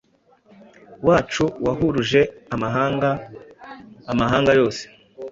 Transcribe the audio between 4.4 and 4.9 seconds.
yose